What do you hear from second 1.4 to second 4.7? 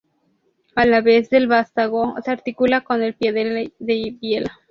vástago se articula con el pie de biela.